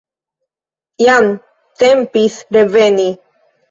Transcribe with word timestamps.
Jam 1.05 1.31
tempis 1.85 2.43
reveni. 2.61 3.11